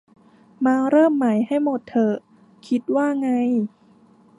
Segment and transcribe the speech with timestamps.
[0.65, 2.15] มาเริ่มใหม่ให้หมดเถอะ
[2.67, 3.29] คิดว่าไง